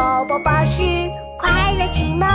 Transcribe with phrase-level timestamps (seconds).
[0.00, 0.82] 宝宝巴士
[1.38, 2.26] 快乐启蒙。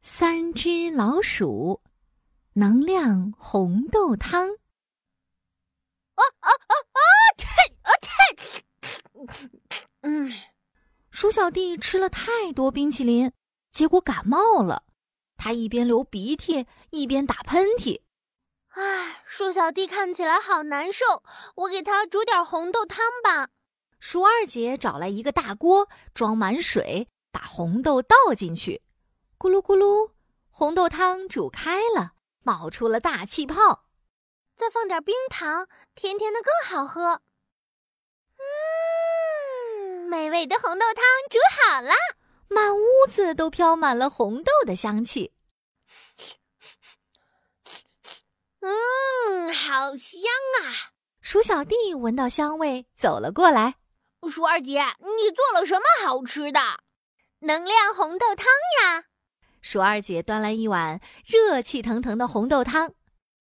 [0.00, 1.80] 三只老鼠，
[2.54, 4.48] 能量红豆汤。
[4.48, 7.00] 啊啊啊啊！
[7.38, 7.46] 太
[7.82, 8.10] 啊太！
[10.00, 10.32] 嗯，
[11.12, 13.30] 鼠小弟吃了太多冰淇淋，
[13.70, 14.82] 结果感冒了。
[15.36, 18.00] 他一边流鼻涕，一边打喷嚏。
[18.70, 21.04] 唉，鼠小弟看起来好难受，
[21.54, 23.50] 我给他煮点红豆汤吧。
[24.02, 28.82] 鼠二姐找来一个大锅，装满水，把红豆倒进去，
[29.38, 30.10] 咕噜咕噜，
[30.50, 33.84] 红豆汤煮开了，冒出了大气泡。
[34.56, 37.22] 再放点冰糖，甜甜的更好喝。
[38.38, 41.92] 嗯，美味的红豆汤煮好了，
[42.48, 45.32] 满屋子都飘满了红豆的香气。
[48.58, 50.20] 嗯，好香
[50.60, 50.90] 啊！
[51.20, 53.76] 鼠小弟闻到香味，走了过来。
[54.30, 56.60] 鼠二姐，你做了什么好吃的？
[57.40, 58.46] 能量红豆汤
[58.82, 59.04] 呀！
[59.60, 62.94] 鼠二姐端来一碗热气腾腾的红豆汤，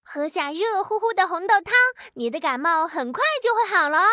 [0.04, 1.74] 喝下热乎乎的红豆汤，
[2.16, 4.10] 你的感冒很快就会好了哦。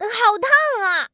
[0.00, 0.08] 好
[0.38, 0.50] 烫
[0.88, 1.08] 啊！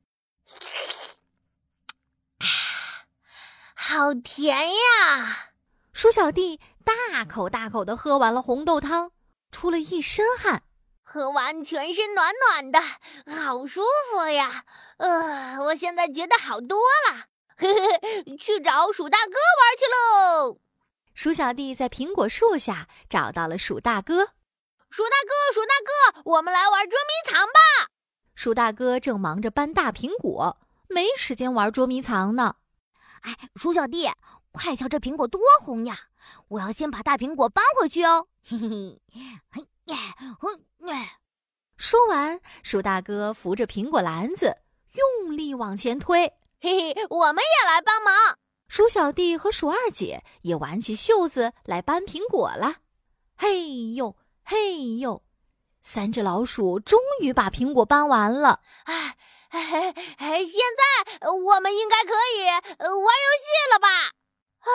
[3.74, 5.50] 好甜呀！
[5.92, 9.12] 鼠小弟大口大口的喝完了红豆汤，
[9.50, 10.62] 出了一身汗。
[11.08, 12.80] 喝完全身暖暖的，
[13.40, 14.64] 好舒服呀！
[14.96, 17.26] 呃，我现在觉得好多了。
[17.56, 20.58] 呵呵，去找鼠大哥玩去喽！
[21.14, 24.32] 鼠小弟在苹果树下找到了鼠大哥。
[24.90, 27.92] 鼠大哥，鼠大哥，我们来玩捉迷藏吧！
[28.34, 32.56] 鼠大哥正忙着搬大苹果，没时间玩捉迷藏呢。
[33.20, 34.10] 哎，鼠小弟，
[34.50, 35.96] 快瞧这苹果多红呀！
[36.48, 38.26] 我要先把大苹果搬回去哦。
[38.44, 39.00] 嘿嘿嘿，
[39.52, 39.96] 嘿，嘿。
[41.76, 44.56] 说完，鼠大哥扶着苹果篮子，
[44.94, 46.32] 用力往前推。
[46.60, 48.38] 嘿嘿，我们也来帮忙。
[48.68, 52.76] 鼠小弟和鼠二姐也挽起袖子来搬苹果了。
[53.36, 55.22] 嘿呦嘿呦，
[55.82, 58.60] 三只老鼠终于把苹果搬完了。
[58.84, 59.16] 哎
[59.50, 60.44] 哎哎！
[60.44, 63.88] 现在我们应该可以玩游戏了吧？
[64.60, 64.70] 啊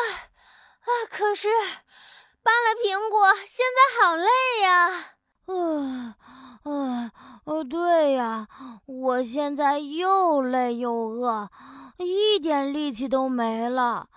[0.82, 0.90] 啊！
[1.10, 1.50] 可是
[2.42, 4.30] 搬了苹果，现在好累
[4.62, 5.16] 呀。
[5.46, 6.16] 呃，
[6.64, 7.12] 呃，
[7.46, 8.48] 呃，对呀，
[8.86, 11.50] 我现在又累又饿，
[11.98, 14.08] 一点力气都没了。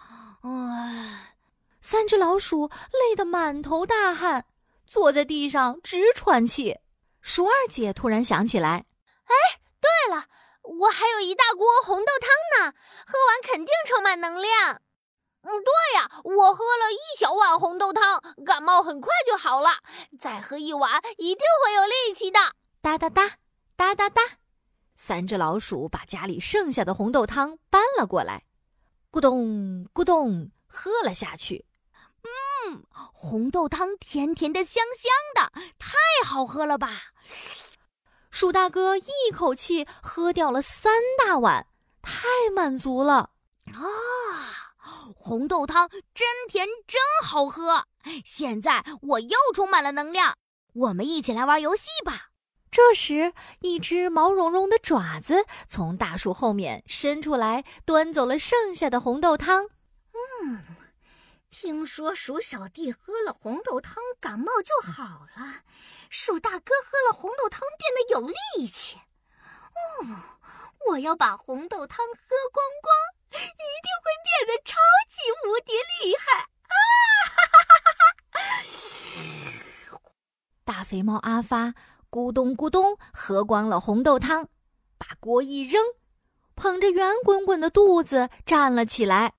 [0.43, 1.35] 唉，
[1.81, 4.45] 三只老鼠累得满头大汗，
[4.87, 6.79] 坐在地上直喘气。
[7.21, 8.85] 鼠二姐突然想起来，
[9.25, 9.35] 哎，
[9.81, 10.27] 对了，
[10.63, 12.75] 我还有一大锅红豆汤呢，
[13.07, 14.81] 喝完肯定充满能量。
[16.45, 19.71] 我喝了一小碗红豆汤，感冒很快就好了。
[20.19, 22.39] 再喝一碗，一定会有力气的。
[22.83, 23.37] 哒哒哒，
[23.77, 24.21] 哒哒哒，
[24.95, 28.45] 三只老鼠把家里剩下的红豆汤搬了过来，
[29.11, 31.65] 咕咚咕咚喝了下去。
[32.23, 35.97] 嗯，红豆汤甜甜的，香香的，太
[36.27, 36.91] 好喝了吧！
[38.31, 41.67] 鼠大哥一口气喝掉了三大碗，
[42.03, 43.31] 太满足了
[43.73, 44.54] 啊！
[45.25, 47.87] 红豆汤真甜，真好喝！
[48.27, 50.37] 现在我又充满了能量，
[50.75, 52.29] 我们一起来玩游戏吧。
[52.71, 59.71] 这时，一只毛茸茸的爪子从大树后面伸出来，端走了剩下的红豆汤。
[60.13, 60.63] 嗯，
[61.49, 65.63] 听说鼠小弟喝了红豆汤，感冒就好了。
[66.11, 68.99] 鼠大哥喝了红豆汤，变得有力气。
[68.99, 70.21] 哦，
[70.91, 72.93] 我要把红豆汤喝光光。
[73.35, 73.37] 一
[73.83, 73.91] 定
[74.45, 74.77] 变得超
[75.09, 76.77] 级无敌厉害啊！
[77.35, 80.01] 哈哈哈哈哈
[80.65, 81.75] 大肥猫阿发
[82.11, 84.49] 咕咚咕咚喝光了红豆汤，
[84.99, 85.83] 把锅一扔，
[86.55, 89.33] 捧着圆滚滚的肚子站了起来。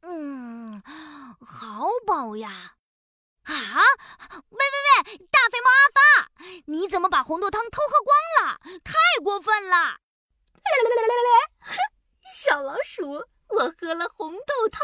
[0.00, 0.82] 嗯，
[1.40, 2.74] 好饱呀！
[3.44, 3.54] 啊！
[3.54, 6.32] 喂喂喂，大肥猫阿发，
[6.66, 8.58] 你怎么把红豆汤偷喝光了？
[8.82, 8.92] 太
[9.22, 9.76] 过分了！
[9.76, 11.30] 来来来来来！
[11.46, 11.51] 哼，
[12.32, 14.80] 小老鼠，我喝了红豆汤，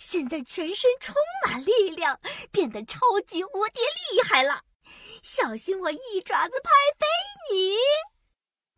[0.00, 1.14] 现在全身充
[1.44, 2.18] 满力量，
[2.50, 4.62] 变得超级无敌厉害了。
[5.22, 7.06] 小心我一爪子拍飞
[7.52, 7.74] 你！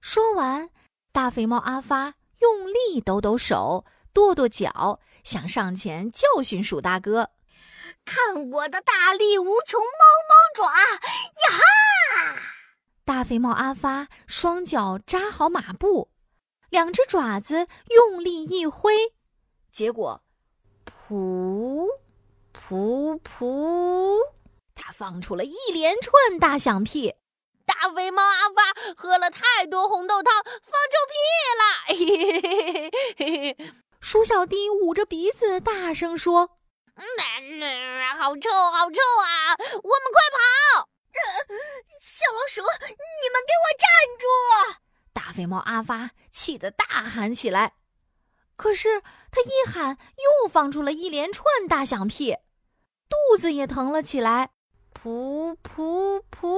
[0.01, 0.69] 说完，
[1.13, 7.31] 大肥猫阿发用力抖抖手，跺跺脚，想上前教训鼠大哥。
[8.05, 9.87] 看我的大力无穷猫
[10.29, 10.73] 猫爪！
[10.75, 12.43] 呀哈！
[13.05, 16.11] 大肥猫阿发双脚扎好马步。
[16.71, 19.15] 两只爪子用力一挥，
[19.73, 20.23] 结果，
[20.85, 21.89] 噗，
[22.53, 24.19] 噗噗，
[24.75, 27.15] 它放出了一连串大响屁。
[27.65, 30.53] 大肥猫阿发喝了太多红豆汤，放
[30.91, 31.15] 臭屁
[33.57, 33.71] 了！
[34.01, 36.59] 鼠小弟捂着鼻子大声说
[36.97, 37.05] ：“嗯
[38.19, 39.55] 好臭，好臭啊！
[39.59, 40.39] 我们快跑！”
[42.01, 43.89] 小老鼠，你们给我站
[44.19, 44.25] 住！
[45.13, 47.75] 大肥猫阿发气得大喊起来。
[48.57, 49.01] 可是
[49.31, 52.35] 他一喊，又放出了一连串大响屁，
[53.09, 54.51] 肚子也疼了起来。
[54.93, 56.49] 噗噗噗！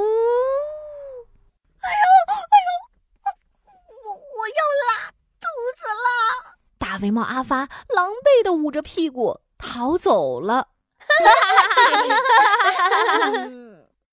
[1.83, 1.95] 哎呦
[2.27, 2.33] 哎
[2.65, 2.69] 呦，
[4.03, 6.57] 我我要拉肚子了！
[6.79, 10.69] 大肥猫阿发狼狈的捂着屁股逃走了。